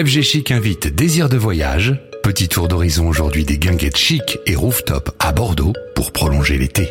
FG 0.00 0.22
Chic 0.22 0.50
invite 0.50 0.86
Désir 0.86 1.28
de 1.28 1.36
voyage. 1.36 1.94
Petit 2.22 2.48
tour 2.48 2.68
d'horizon 2.68 3.06
aujourd'hui 3.06 3.44
des 3.44 3.58
guinguettes 3.58 3.98
chic 3.98 4.38
et 4.46 4.54
rooftop 4.54 5.10
à 5.18 5.32
Bordeaux 5.32 5.74
pour 5.94 6.10
prolonger 6.10 6.56
l'été. 6.56 6.88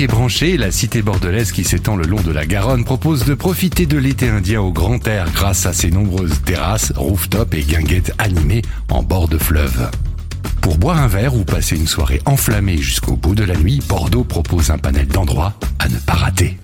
La 0.00 0.70
cité 0.70 1.02
bordelaise 1.02 1.52
qui 1.52 1.62
s'étend 1.62 1.94
le 1.94 2.06
long 2.06 2.22
de 2.22 2.30
la 2.30 2.46
Garonne 2.46 2.84
propose 2.84 3.26
de 3.26 3.34
profiter 3.34 3.84
de 3.84 3.98
l'été 3.98 4.30
indien 4.30 4.62
au 4.62 4.72
grand 4.72 5.06
air 5.06 5.30
grâce 5.30 5.66
à 5.66 5.74
ses 5.74 5.90
nombreuses 5.90 6.40
terrasses, 6.42 6.90
rooftops 6.96 7.54
et 7.54 7.60
guinguettes 7.60 8.14
animées 8.16 8.62
en 8.88 9.02
bord 9.02 9.28
de 9.28 9.36
fleuve. 9.36 9.90
Pour 10.62 10.78
boire 10.78 11.02
un 11.02 11.06
verre 11.06 11.34
ou 11.34 11.44
passer 11.44 11.76
une 11.76 11.86
soirée 11.86 12.22
enflammée 12.24 12.78
jusqu'au 12.78 13.14
bout 13.14 13.34
de 13.34 13.44
la 13.44 13.56
nuit, 13.56 13.82
Bordeaux 13.90 14.24
propose 14.24 14.70
un 14.70 14.78
panel 14.78 15.06
d'endroits 15.06 15.52
à 15.78 15.90
ne 15.90 15.98
pas 15.98 16.14
rater. 16.14 16.59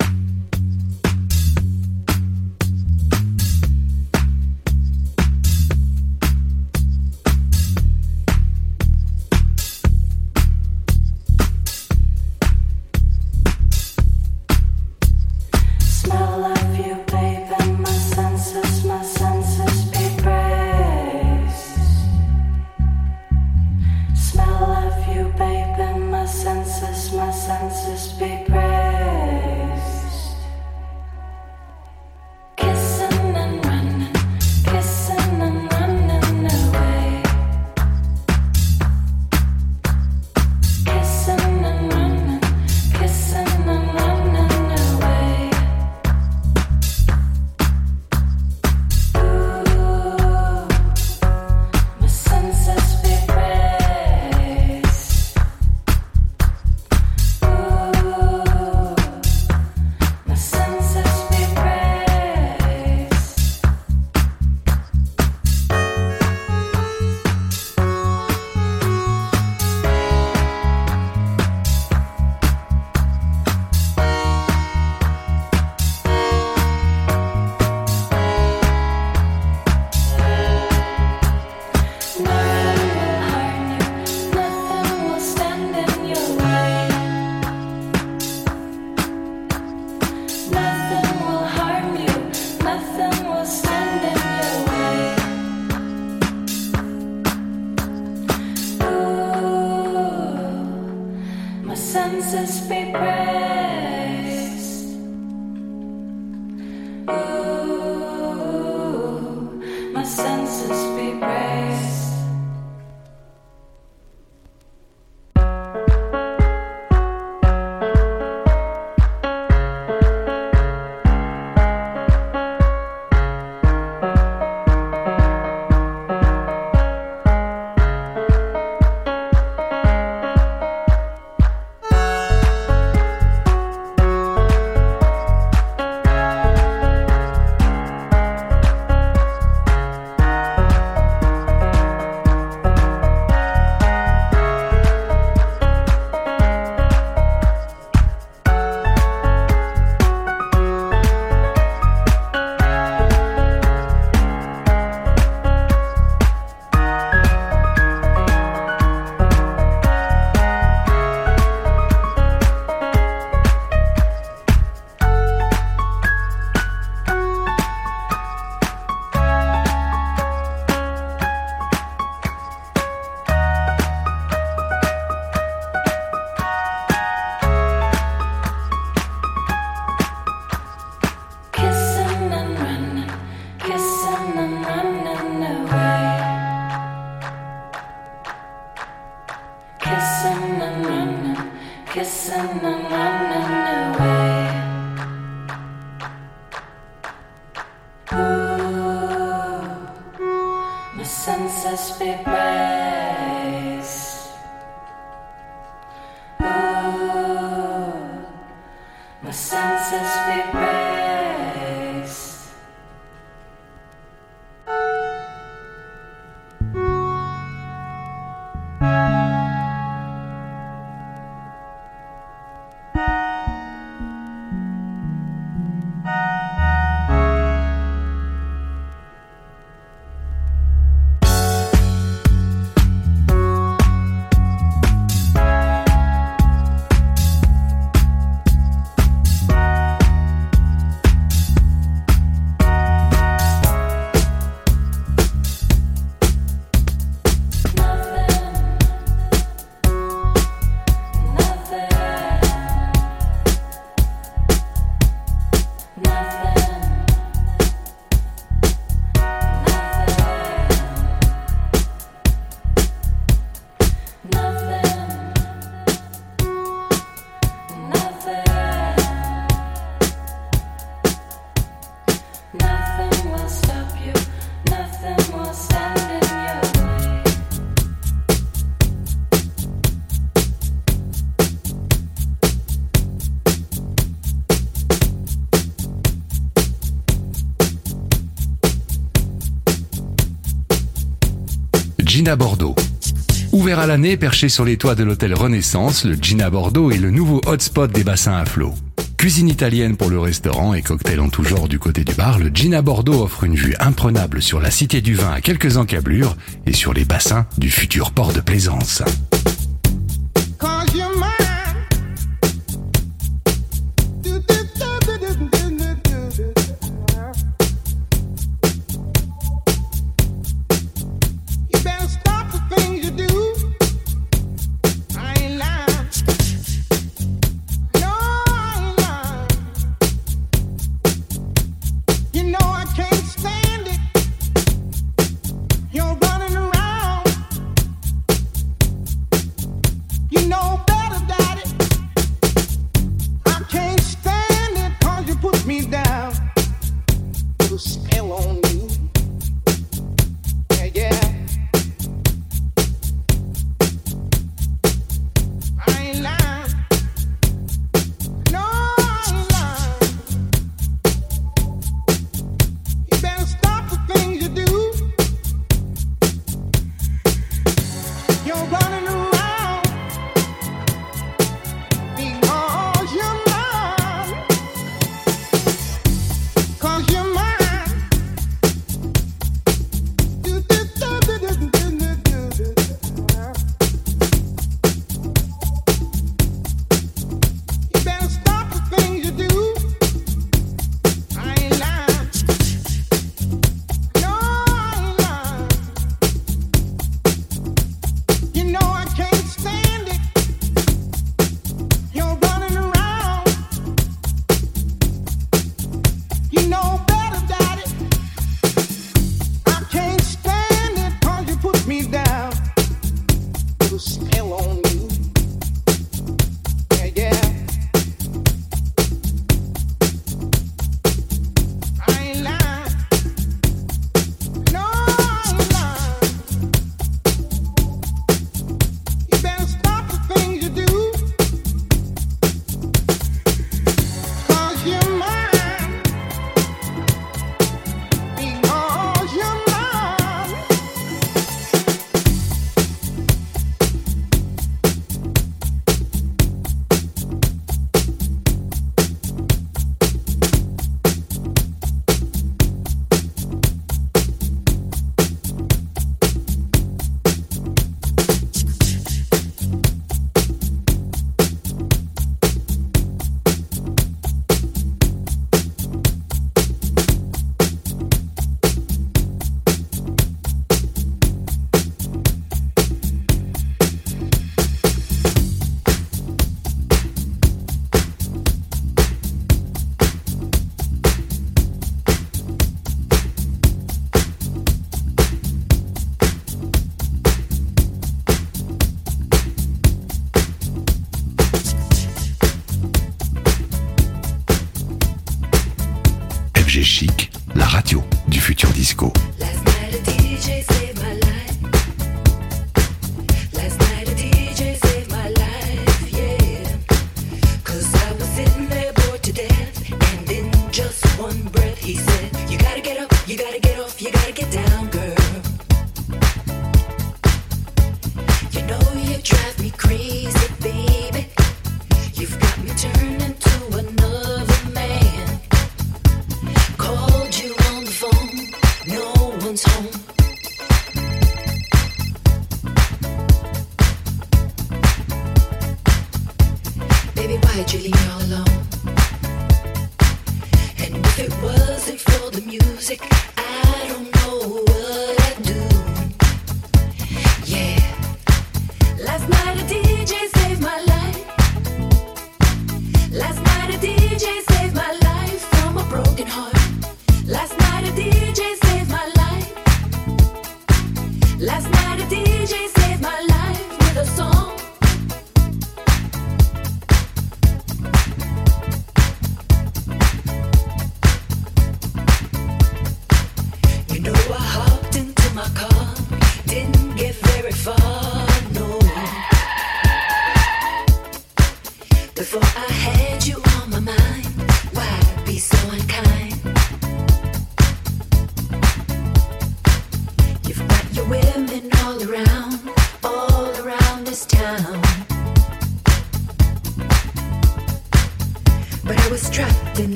Perché 293.97 294.51
sur 294.51 294.67
les 294.67 294.77
toits 294.77 294.95
de 294.95 295.05
l'hôtel 295.05 295.33
Renaissance, 295.33 296.05
le 296.05 296.17
Gina 296.17 296.51
Bordeaux 296.51 296.91
est 296.91 296.99
le 296.99 297.11
nouveau 297.11 297.41
hotspot 297.47 297.91
des 297.91 298.05
bassins 298.05 298.37
à 298.37 298.45
flot. 298.45 298.75
Cuisine 299.17 299.49
italienne 299.49 299.97
pour 299.97 300.11
le 300.11 300.19
restaurant 300.19 300.75
et 300.75 300.83
cocktail 300.83 301.19
en 301.19 301.31
tout 301.31 301.45
genre 301.45 301.67
du 301.67 301.79
côté 301.79 302.05
du 302.05 302.15
bar, 302.15 302.39
le 302.39 302.51
Gina 302.53 302.83
Bordeaux 302.83 303.23
offre 303.23 303.45
une 303.45 303.55
vue 303.55 303.75
imprenable 303.81 304.43
sur 304.43 304.61
la 304.61 304.71
cité 304.71 305.01
du 305.01 305.15
vin 305.15 305.33
à 305.33 305.41
quelques 305.41 305.79
encablures 305.79 306.37
et 306.67 306.75
sur 306.75 306.93
les 306.93 307.07
bassins 307.07 307.47
du 307.57 307.71
futur 307.71 308.13
port 308.13 308.35
de 308.35 308.41
Plaisance. 308.41 309.03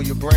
for 0.00 0.06
your 0.06 0.14
brain. 0.14 0.29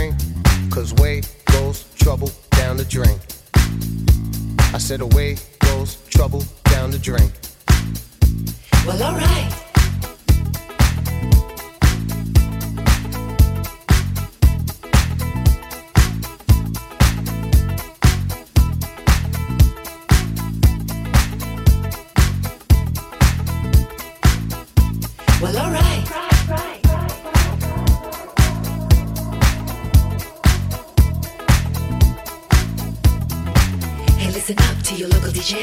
to 34.93 34.99
your 34.99 35.09
local 35.09 35.31
DJ. 35.31 35.59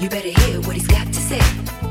You 0.00 0.08
better 0.08 0.28
hear 0.28 0.60
what 0.62 0.74
he's 0.74 0.86
got 0.86 1.06
to 1.06 1.20
say. 1.20 1.83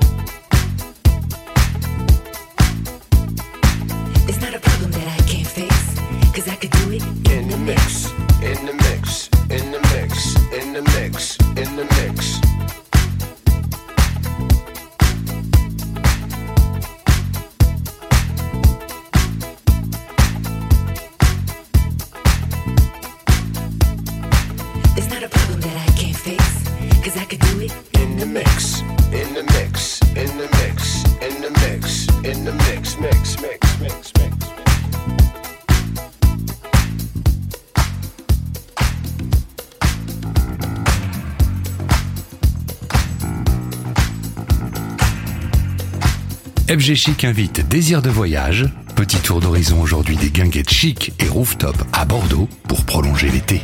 FG 46.84 46.96
Chic 46.96 47.24
invite 47.24 47.66
Désir 47.70 48.02
de 48.02 48.10
voyage. 48.10 48.66
Petit 48.98 49.16
tour 49.16 49.40
d'horizon 49.40 49.82
aujourd'hui 49.82 50.18
des 50.18 50.30
guinguettes 50.30 50.70
chic 50.70 51.14
et 51.18 51.30
rooftop 51.30 51.78
à 51.94 52.04
Bordeaux 52.04 52.50
pour 52.68 52.84
prolonger 52.84 53.30
l'été. 53.30 53.62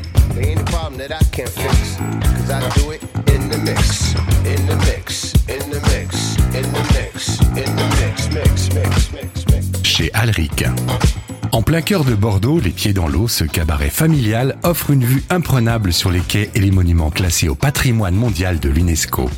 Chez 9.84 10.10
Alric. 10.14 10.64
En 11.52 11.62
plein 11.62 11.82
cœur 11.82 12.06
de 12.06 12.16
Bordeaux, 12.16 12.62
les 12.62 12.70
pieds 12.70 12.94
dans 12.94 13.10
l'eau, 13.10 13.28
ce 13.28 13.44
cabaret 13.44 13.90
familial 13.90 14.56
offre 14.64 14.92
une 14.92 15.04
vue 15.04 15.24
imprenable 15.30 15.92
sur 15.92 16.10
les 16.10 16.22
quais 16.22 16.52
et 16.56 16.62
les 16.62 16.72
monuments 16.72 17.12
classés 17.12 17.50
au 17.50 17.56
patrimoine 17.56 18.16
mondial 18.16 18.62
de 18.62 18.70
l'UNESCO. 18.70 19.30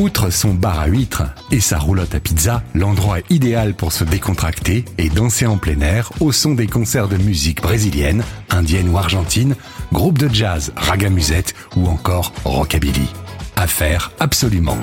Outre 0.00 0.30
son 0.30 0.54
bar 0.54 0.80
à 0.80 0.86
huîtres 0.86 1.24
et 1.50 1.60
sa 1.60 1.78
roulotte 1.78 2.14
à 2.14 2.20
pizza, 2.20 2.62
l'endroit 2.74 3.18
est 3.18 3.24
idéal 3.28 3.74
pour 3.74 3.92
se 3.92 4.02
décontracter 4.02 4.86
et 4.96 5.10
danser 5.10 5.44
en 5.44 5.58
plein 5.58 5.78
air 5.82 6.10
au 6.20 6.32
son 6.32 6.54
des 6.54 6.66
concerts 6.66 7.06
de 7.06 7.18
musique 7.18 7.60
brésilienne, 7.60 8.24
indienne 8.48 8.88
ou 8.88 8.96
argentine, 8.96 9.56
groupe 9.92 10.16
de 10.16 10.32
jazz, 10.32 10.72
ragamusette 10.74 11.52
ou 11.76 11.86
encore 11.86 12.32
rockabilly. 12.46 13.10
À 13.56 13.66
faire 13.66 14.10
absolument. 14.20 14.78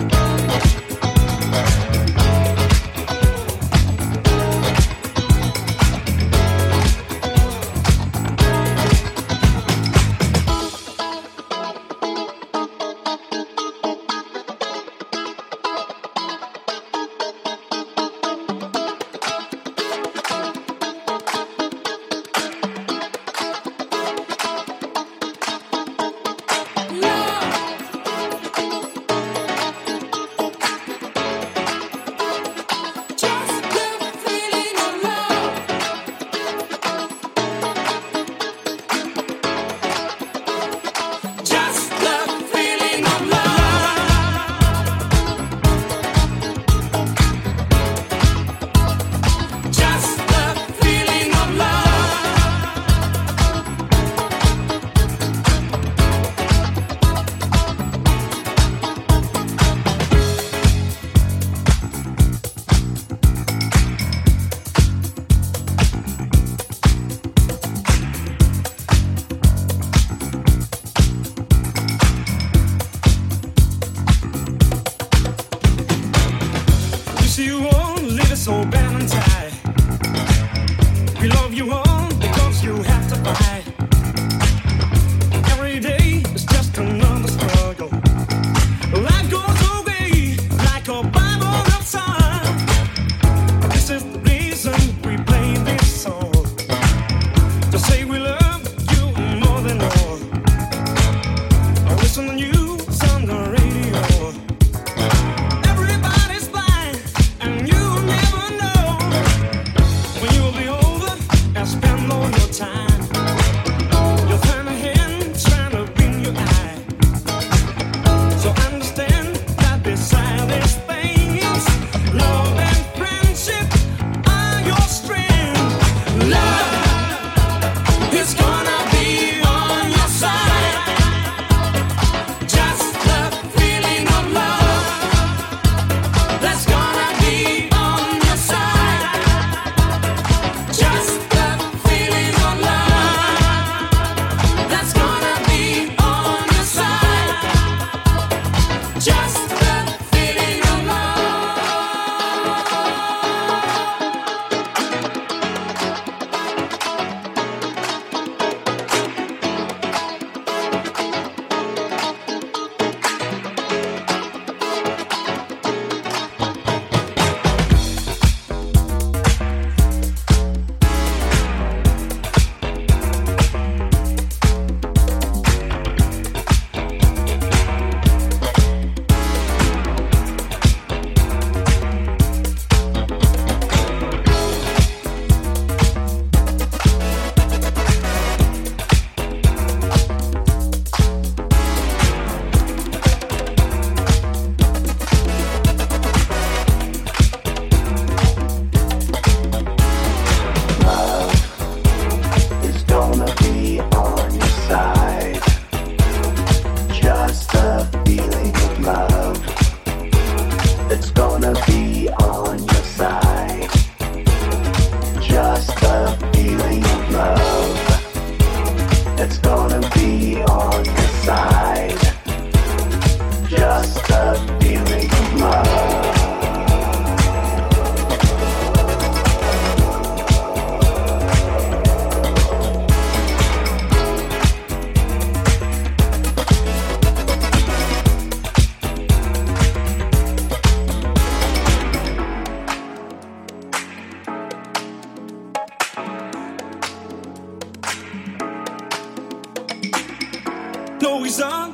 No 251.18 251.24
reason 251.24 251.74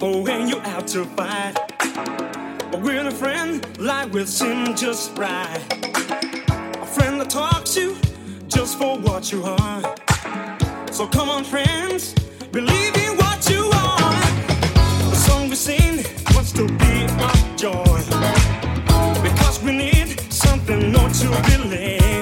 for 0.00 0.20
when 0.24 0.48
you're 0.48 0.66
out 0.66 0.88
to 0.88 1.04
fight. 1.04 1.54
But 2.72 2.80
with 2.82 3.06
a 3.06 3.12
friend, 3.12 3.64
life 3.78 4.10
will 4.10 4.26
seem 4.26 4.74
just 4.74 5.16
right. 5.16 5.60
A 6.82 6.86
friend 6.86 7.20
that 7.20 7.30
talks 7.30 7.76
you 7.76 7.96
just 8.48 8.78
for 8.78 8.98
what 8.98 9.30
you 9.30 9.44
are. 9.44 9.94
So 10.90 11.06
come 11.06 11.28
on, 11.28 11.44
friends, 11.44 12.14
believe 12.50 12.96
in 12.96 13.16
what 13.16 13.48
you 13.48 13.70
are. 13.72 14.10
The 15.10 15.14
song 15.14 15.48
we 15.50 15.54
sing 15.54 16.04
wants 16.34 16.50
to 16.54 16.66
be 16.66 17.06
our 17.26 17.56
joy. 17.56 18.00
Because 19.22 19.62
we 19.62 19.70
need 19.70 20.18
something 20.32 20.90
not 20.90 21.14
to. 21.14 21.28
Believe 21.52 22.19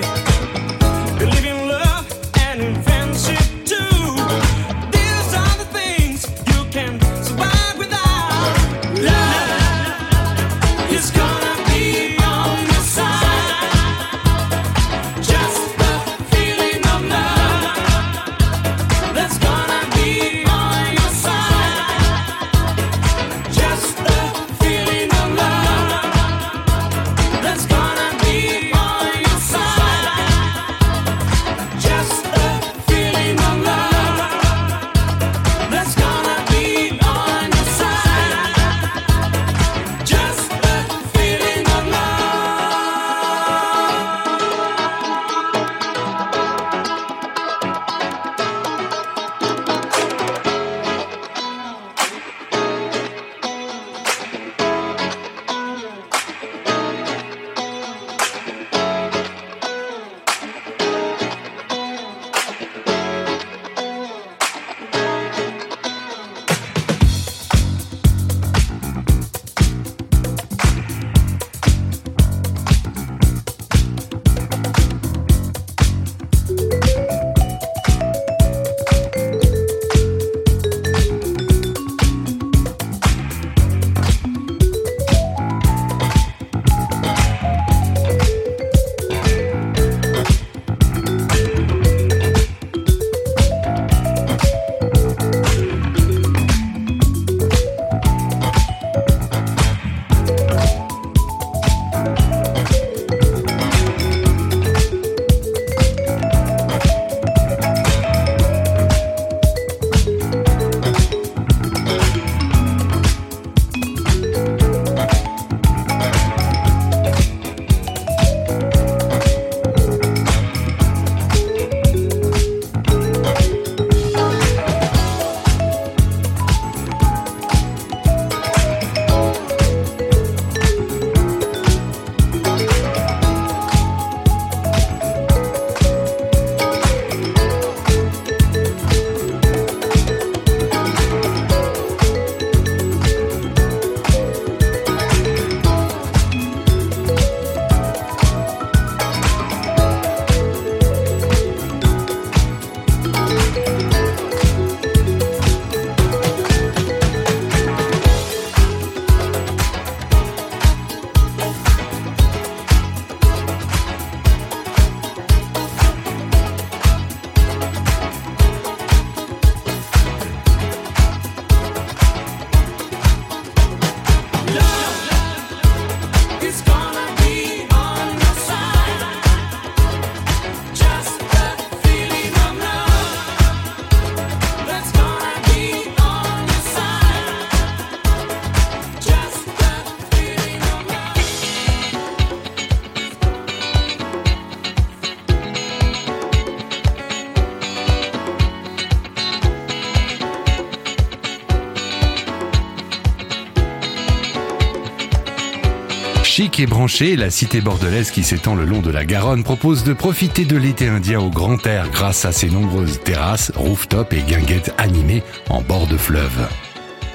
Chic 206.39 206.61
et 206.61 206.67
branché, 206.67 207.17
la 207.17 207.31
cité 207.31 207.61
bordelaise 207.61 208.13
qui 208.13 208.23
s'étend 208.23 208.55
le 208.55 208.65
long 208.65 208.79
de 208.79 208.93
la 208.93 209.05
Garonne 209.05 209.43
propose 209.43 209.83
de 209.83 209.93
profiter 209.93 210.45
de 210.45 210.57
l'été 210.57 210.87
indien 210.87 211.19
au 211.19 211.31
grand 211.31 211.67
air 211.67 211.91
grâce 211.91 212.25
à 212.25 212.31
ses 212.31 212.49
nombreuses 212.49 213.01
terrasses, 213.01 213.51
rooftops 213.57 214.13
et 214.13 214.23
guinguettes 214.23 214.73
animées 214.79 215.25
en 215.51 215.63
bord 215.63 215.89
de 215.89 215.97
fleuve. 215.97 216.49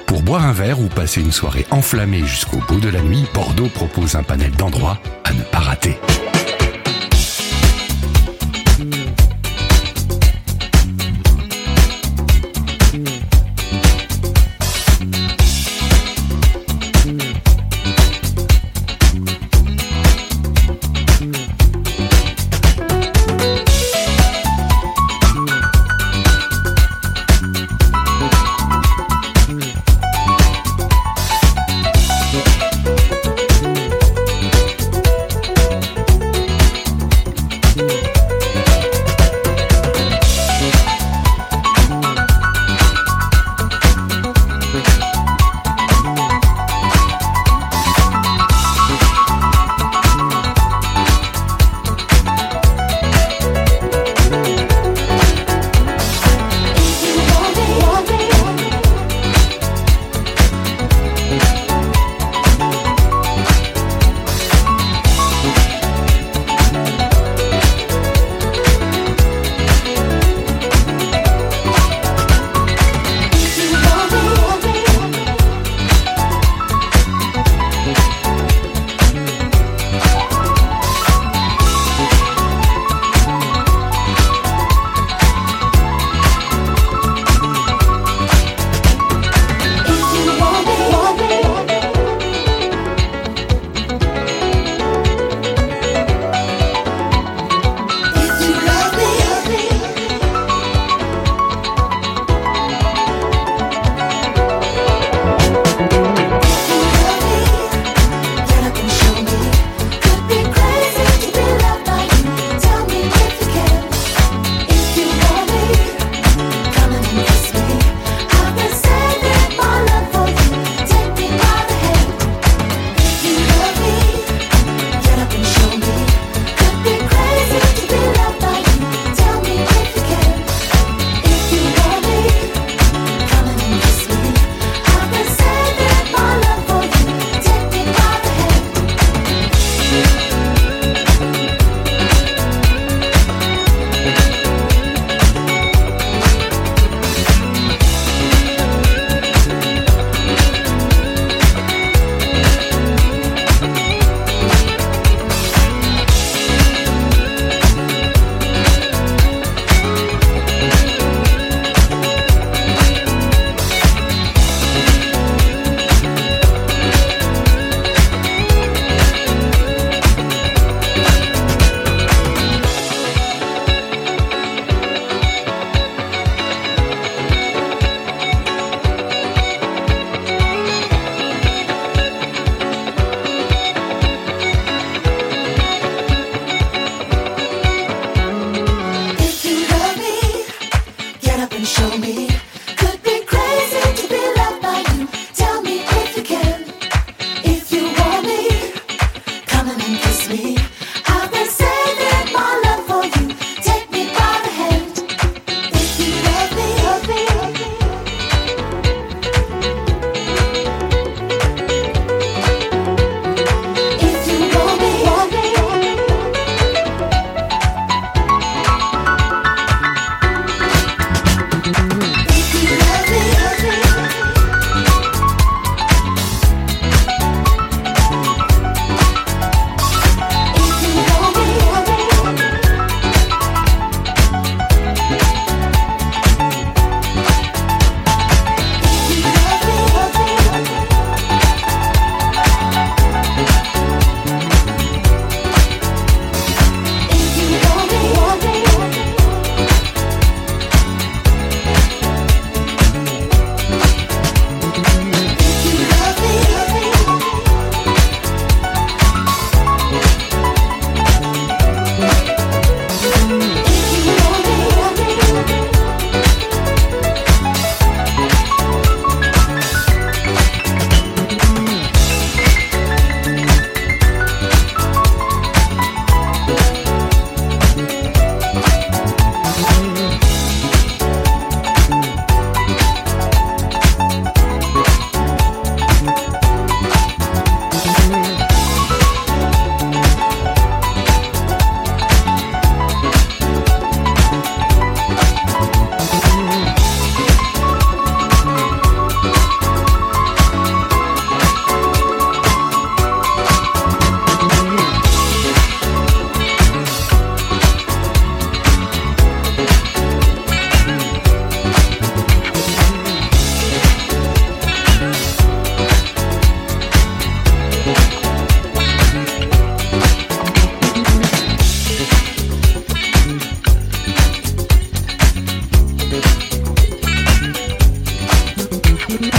Pour 0.04 0.20
boire 0.20 0.44
un 0.44 0.52
verre 0.52 0.78
ou 0.78 0.88
passer 0.88 1.22
une 1.22 1.32
soirée 1.32 1.64
enflammée 1.70 2.20
jusqu'au 2.26 2.58
bout 2.68 2.80
de 2.80 2.90
la 2.90 3.00
nuit, 3.00 3.24
Bordeaux 3.32 3.70
propose 3.72 4.14
un 4.14 4.22
panel 4.22 4.50
d'endroits 4.50 5.00
à 5.24 5.32
ne 5.32 5.42
pas 5.44 5.60
rater. 5.60 5.96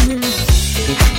Mm-hmm. 0.08 1.15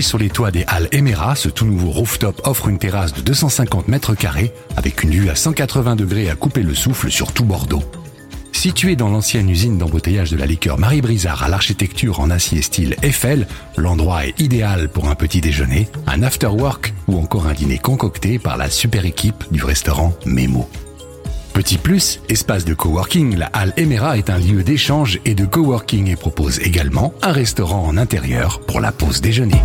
Sur 0.00 0.16
les 0.16 0.30
toits 0.30 0.50
des 0.50 0.64
Halles 0.68 0.88
Emera, 0.90 1.36
ce 1.36 1.50
tout 1.50 1.66
nouveau 1.66 1.90
rooftop 1.90 2.40
offre 2.44 2.68
une 2.68 2.78
terrasse 2.78 3.12
de 3.12 3.20
250 3.20 3.88
mètres 3.88 4.14
carrés 4.14 4.50
avec 4.76 5.02
une 5.02 5.10
vue 5.10 5.28
à 5.28 5.34
180 5.34 5.96
degrés 5.96 6.30
à 6.30 6.34
couper 6.34 6.62
le 6.62 6.74
souffle 6.74 7.10
sur 7.10 7.32
tout 7.32 7.44
Bordeaux. 7.44 7.82
Situé 8.52 8.96
dans 8.96 9.10
l'ancienne 9.10 9.50
usine 9.50 9.76
d'embouteillage 9.76 10.30
de 10.30 10.38
la 10.38 10.46
liqueur 10.46 10.78
Marie 10.78 11.02
Brizard 11.02 11.42
à 11.42 11.48
l'architecture 11.48 12.20
en 12.20 12.30
acier 12.30 12.62
style 12.62 12.96
Eiffel, 13.02 13.46
l'endroit 13.76 14.24
est 14.24 14.40
idéal 14.40 14.88
pour 14.88 15.10
un 15.10 15.14
petit 15.14 15.42
déjeuner, 15.42 15.88
un 16.06 16.22
after-work 16.22 16.94
ou 17.06 17.18
encore 17.18 17.46
un 17.46 17.52
dîner 17.52 17.78
concocté 17.78 18.38
par 18.38 18.56
la 18.56 18.70
super 18.70 19.04
équipe 19.04 19.44
du 19.50 19.62
restaurant 19.62 20.14
Memo. 20.24 20.70
Petit 21.52 21.76
plus, 21.76 22.20
espace 22.30 22.64
de 22.64 22.72
coworking, 22.72 23.36
la 23.36 23.46
Halle 23.46 23.74
Emera 23.76 24.16
est 24.16 24.30
un 24.30 24.38
lieu 24.38 24.62
d'échange 24.62 25.20
et 25.26 25.34
de 25.34 25.44
coworking 25.44 26.08
et 26.08 26.16
propose 26.16 26.58
également 26.60 27.12
un 27.20 27.32
restaurant 27.32 27.84
en 27.84 27.98
intérieur 27.98 28.60
pour 28.60 28.80
la 28.80 28.90
pause 28.90 29.20
déjeuner. 29.20 29.60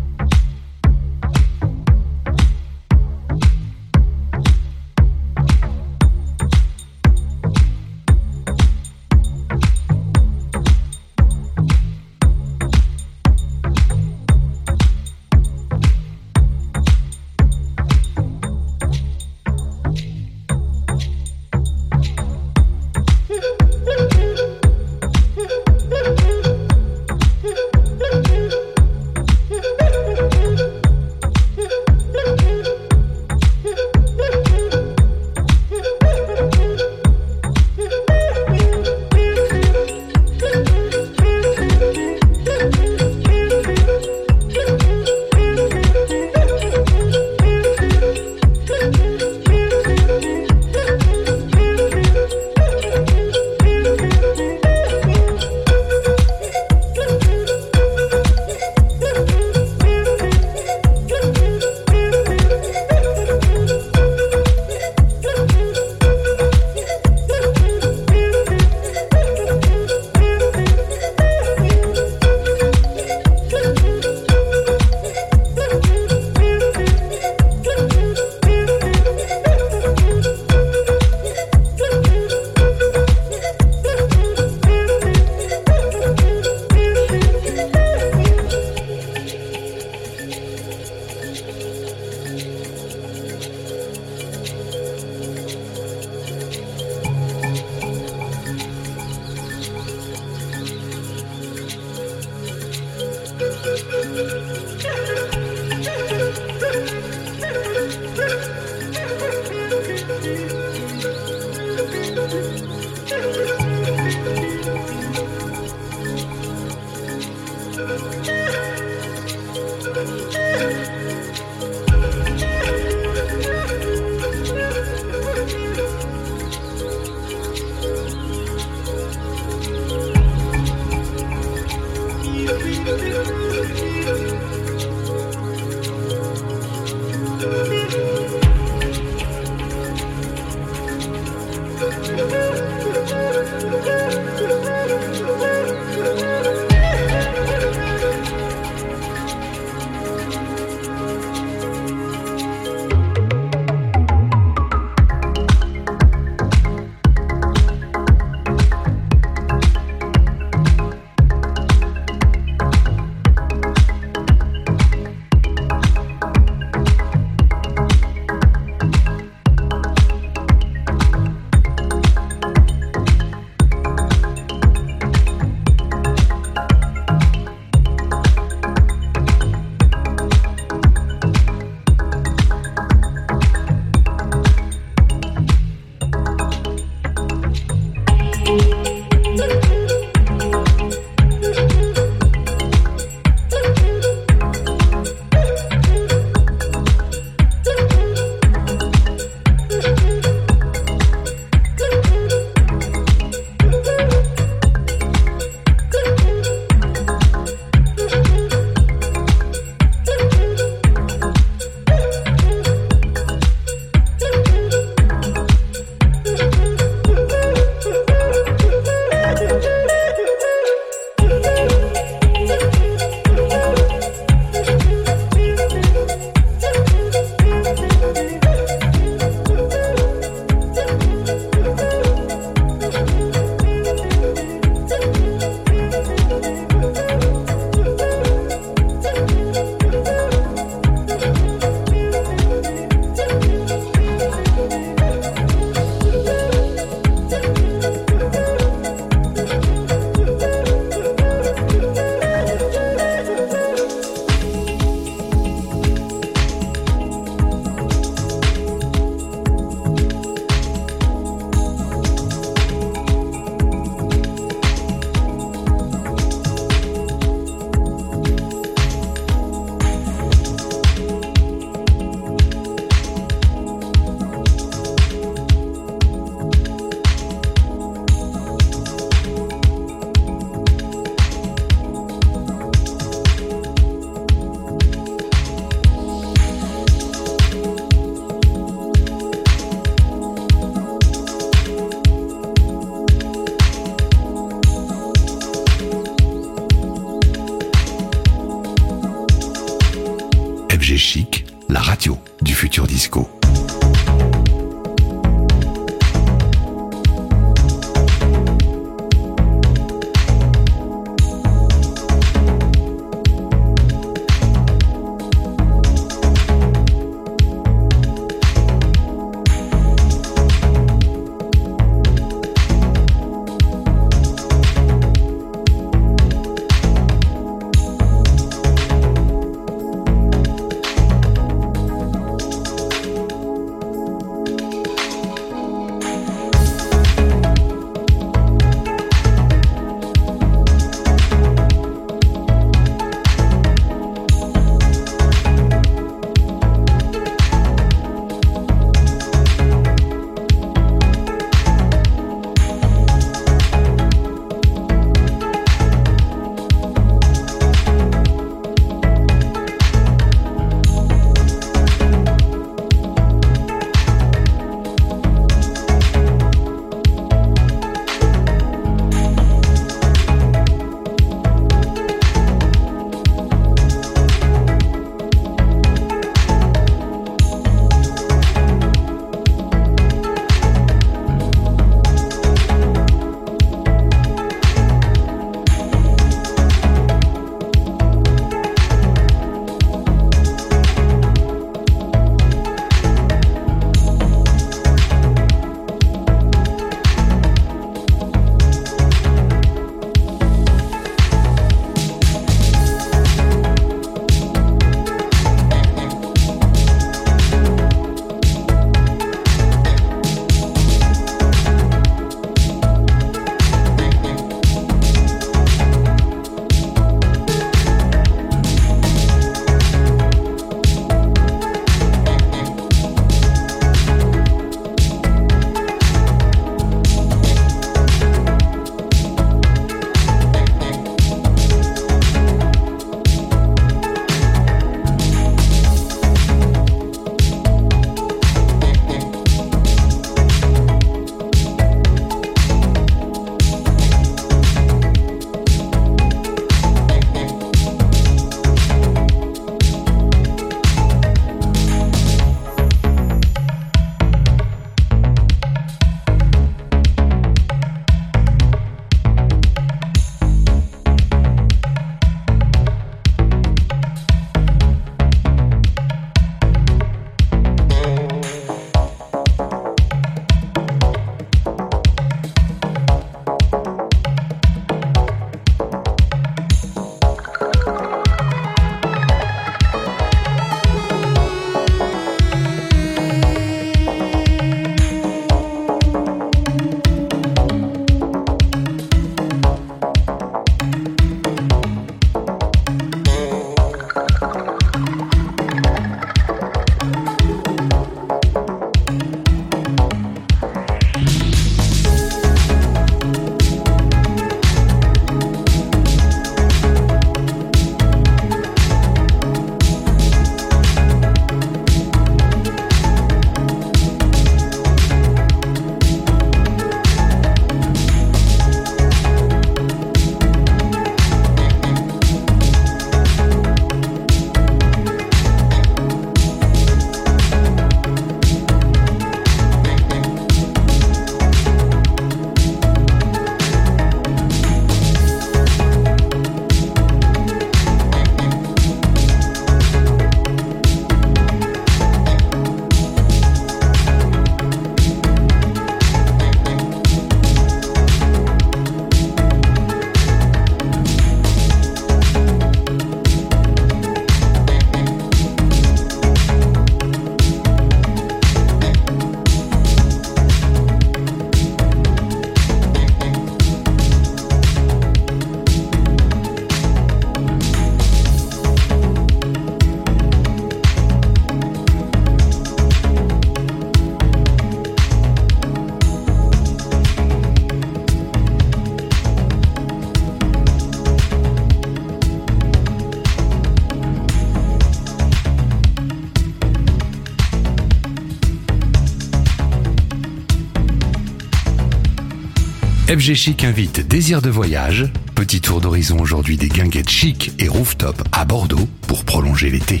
FG 593.10 593.34
Chic 593.34 593.64
invite 593.64 594.06
Désir 594.06 594.40
de 594.40 594.50
voyage. 594.50 595.06
Petit 595.34 595.60
tour 595.60 595.80
d'horizon 595.80 596.20
aujourd'hui 596.20 596.56
des 596.56 596.68
guinguettes 596.68 597.10
chic 597.10 597.50
et 597.58 597.66
rooftop 597.66 598.22
à 598.30 598.44
Bordeaux 598.44 598.88
pour 599.08 599.24
prolonger 599.24 599.68
l'été. 599.68 600.00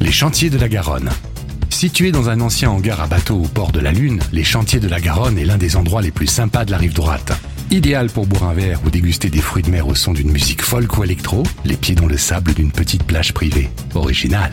Les 0.00 0.10
chantiers 0.10 0.50
de 0.50 0.58
la 0.58 0.68
Garonne. 0.68 1.10
Situé 1.70 2.10
dans 2.10 2.28
un 2.28 2.40
ancien 2.40 2.70
hangar 2.70 3.00
à 3.00 3.06
bateau 3.06 3.36
au 3.36 3.46
port 3.46 3.70
de 3.70 3.78
la 3.78 3.92
Lune, 3.92 4.18
les 4.32 4.42
chantiers 4.42 4.80
de 4.80 4.88
la 4.88 4.98
Garonne 4.98 5.38
est 5.38 5.44
l'un 5.44 5.58
des 5.58 5.76
endroits 5.76 6.02
les 6.02 6.10
plus 6.10 6.26
sympas 6.26 6.64
de 6.64 6.72
la 6.72 6.78
rive 6.78 6.94
droite. 6.94 7.40
Idéal 7.70 8.08
pour 8.08 8.26
boire 8.26 8.50
un 8.50 8.54
verre 8.54 8.80
ou 8.84 8.90
déguster 8.90 9.30
des 9.30 9.40
fruits 9.40 9.62
de 9.62 9.70
mer 9.70 9.86
au 9.86 9.94
son 9.94 10.12
d'une 10.12 10.32
musique 10.32 10.62
folk 10.62 10.98
ou 10.98 11.04
électro, 11.04 11.44
les 11.64 11.76
pieds 11.76 11.94
dans 11.94 12.06
le 12.06 12.16
sable 12.16 12.52
d'une 12.52 12.72
petite 12.72 13.04
plage 13.04 13.32
privée. 13.32 13.70
Original. 13.94 14.52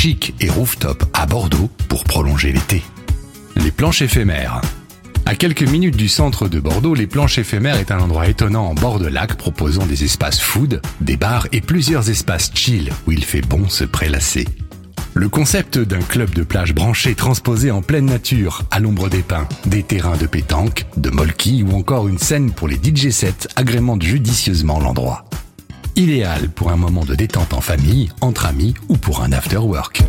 Chic 0.00 0.32
et 0.40 0.48
rooftop 0.48 1.04
à 1.12 1.26
Bordeaux 1.26 1.68
pour 1.90 2.04
prolonger 2.04 2.52
l'été. 2.52 2.82
Les 3.56 3.70
planches 3.70 4.00
éphémères. 4.00 4.62
À 5.26 5.34
quelques 5.34 5.68
minutes 5.68 5.98
du 5.98 6.08
centre 6.08 6.48
de 6.48 6.58
Bordeaux, 6.58 6.94
les 6.94 7.06
planches 7.06 7.36
éphémères 7.36 7.76
est 7.76 7.90
un 7.90 8.00
endroit 8.00 8.26
étonnant 8.26 8.64
en 8.64 8.72
bord 8.72 8.98
de 8.98 9.06
lac 9.06 9.34
proposant 9.34 9.84
des 9.84 10.02
espaces 10.02 10.40
food, 10.40 10.80
des 11.02 11.18
bars 11.18 11.48
et 11.52 11.60
plusieurs 11.60 12.08
espaces 12.08 12.50
chill 12.54 12.90
où 13.06 13.12
il 13.12 13.22
fait 13.22 13.42
bon 13.42 13.68
se 13.68 13.84
prélasser. 13.84 14.48
Le 15.12 15.28
concept 15.28 15.76
d'un 15.76 16.00
club 16.00 16.30
de 16.30 16.44
plage 16.44 16.74
branché 16.74 17.14
transposé 17.14 17.70
en 17.70 17.82
pleine 17.82 18.06
nature, 18.06 18.62
à 18.70 18.80
l'ombre 18.80 19.10
des 19.10 19.20
pins, 19.20 19.46
des 19.66 19.82
terrains 19.82 20.16
de 20.16 20.26
pétanque, 20.26 20.86
de 20.96 21.10
molki 21.10 21.62
ou 21.62 21.76
encore 21.76 22.08
une 22.08 22.16
scène 22.16 22.52
pour 22.52 22.68
les 22.68 22.76
DJ 22.82 23.10
sets 23.10 23.48
agrémente 23.54 24.00
judicieusement 24.00 24.80
l'endroit 24.80 25.26
idéal 26.00 26.48
pour 26.48 26.70
un 26.70 26.76
moment 26.76 27.04
de 27.04 27.14
détente 27.14 27.52
en 27.52 27.60
famille, 27.60 28.08
entre 28.20 28.46
amis 28.46 28.74
ou 28.88 28.96
pour 28.96 29.22
un 29.22 29.32
after 29.32 29.58
work. 29.58 30.02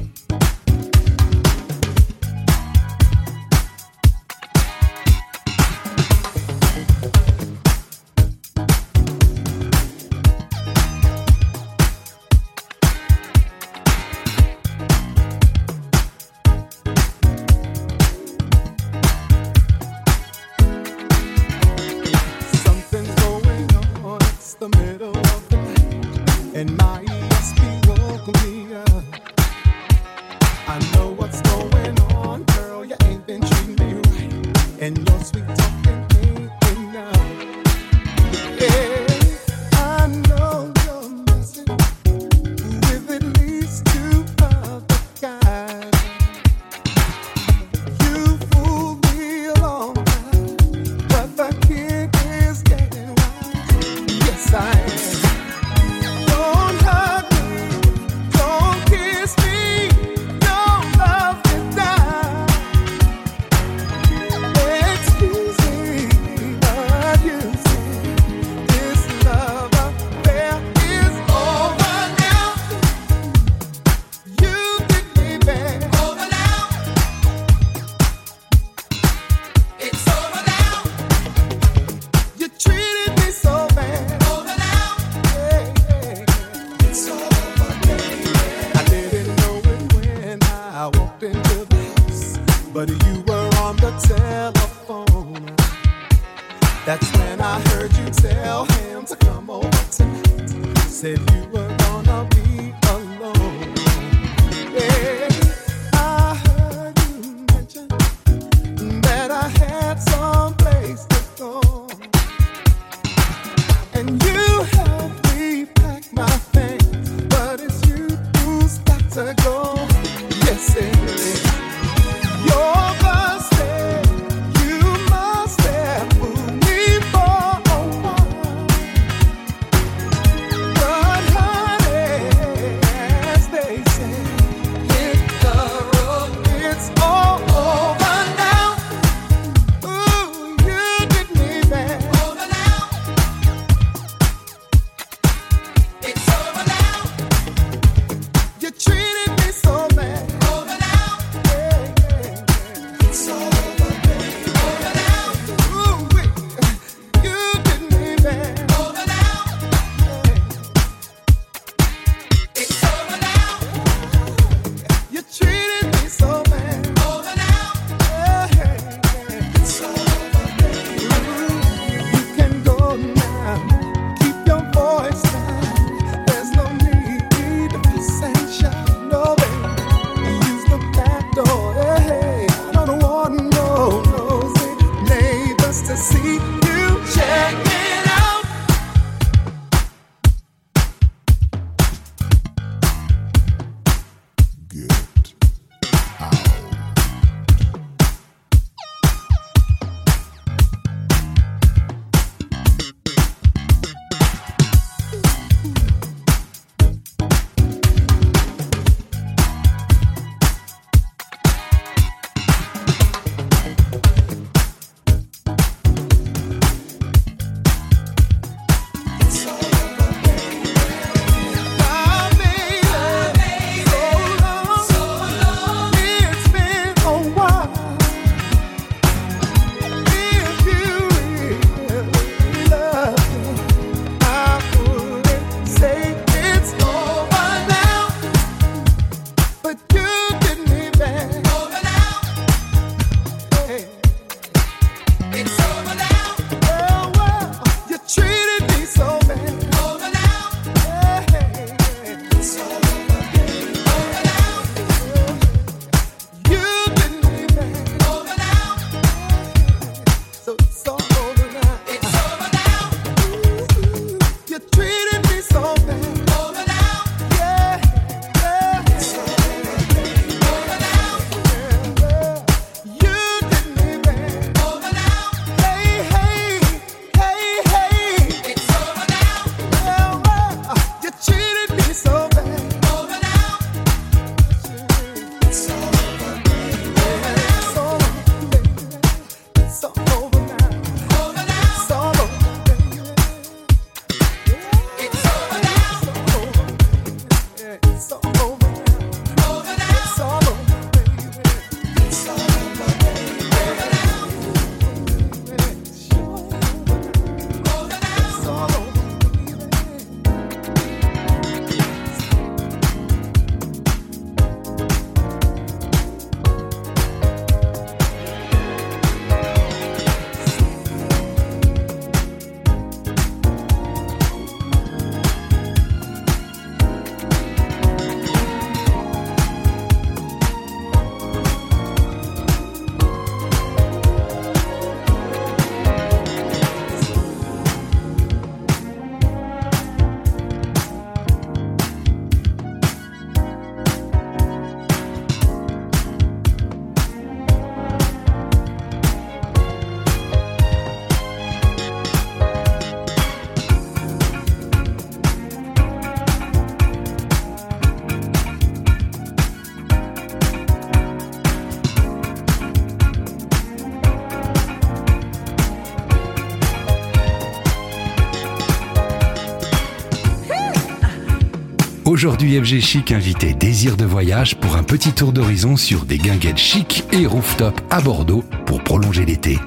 Aujourd'hui, 372.23 372.61
FG 372.61 372.81
Chic 372.81 373.11
invitait 373.11 373.55
Désir 373.55 373.97
de 373.97 374.05
voyage 374.05 374.55
pour 374.55 374.75
un 374.75 374.83
petit 374.83 375.11
tour 375.11 375.33
d'horizon 375.33 375.75
sur 375.75 376.05
des 376.05 376.19
guinguettes 376.19 376.59
chic 376.59 377.03
et 377.11 377.25
rooftop 377.25 377.81
à 377.89 377.99
Bordeaux 377.99 378.43
pour 378.67 378.83
prolonger 378.83 379.25
l'été. 379.25 379.57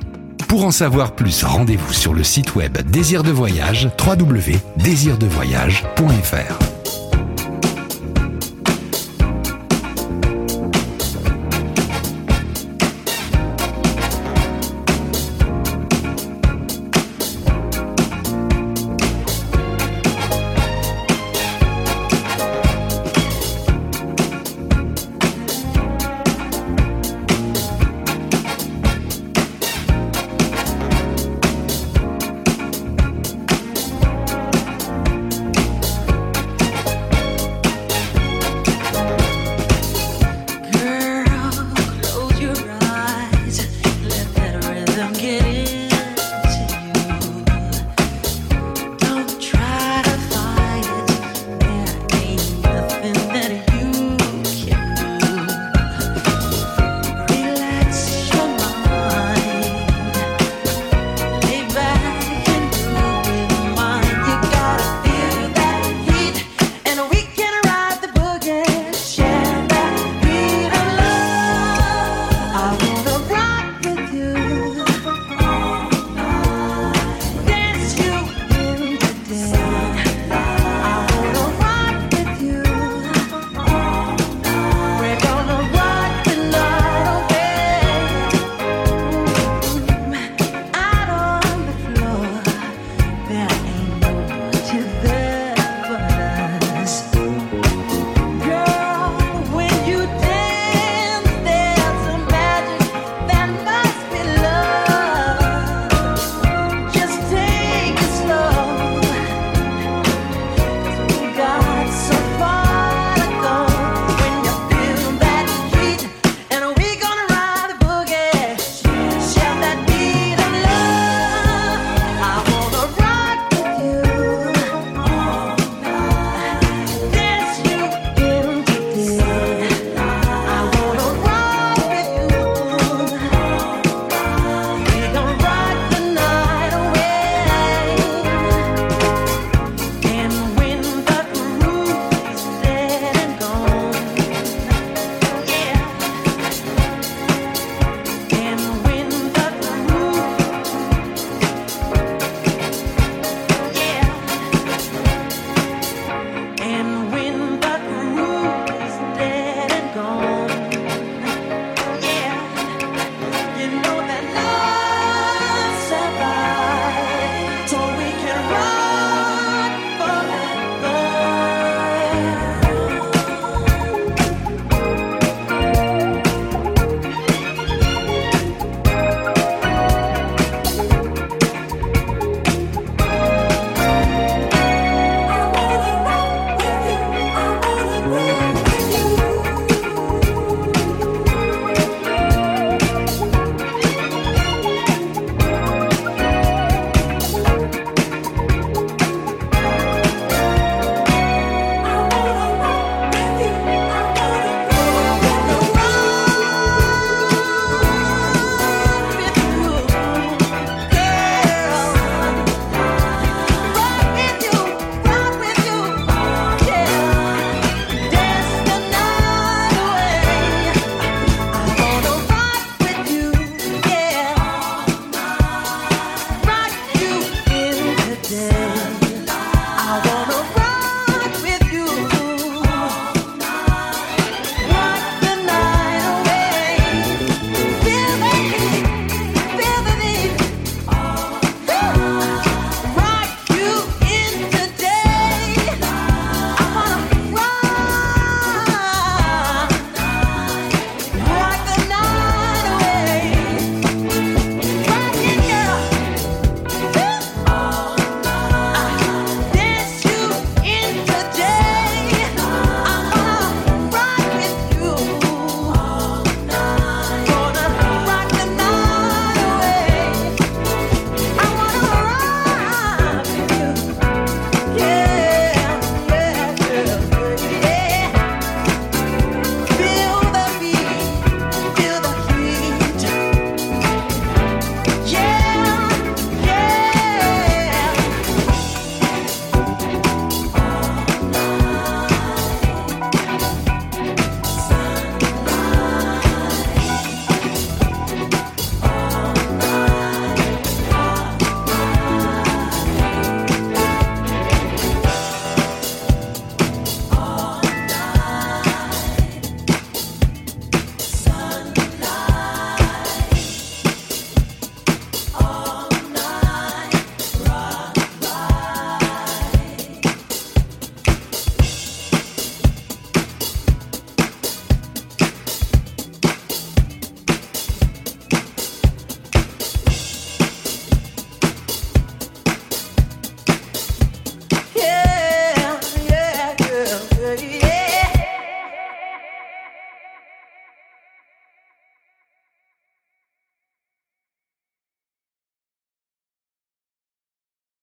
Pour 0.46 0.64
en 0.64 0.70
savoir 0.70 1.16
plus, 1.16 1.42
rendez-vous 1.42 1.92
sur 1.92 2.14
le 2.14 2.22
site 2.22 2.54
web 2.54 2.78
Désir 2.88 3.24
de 3.24 3.32
voyage 3.32 3.90
www.désirdevoyage.fr. 3.98 6.73